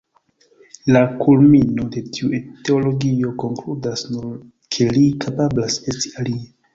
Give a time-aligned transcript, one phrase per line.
[0.93, 4.31] La kulmino de tiu teologio konkludas nur
[4.77, 6.41] ke “Li kapablas esti alie”.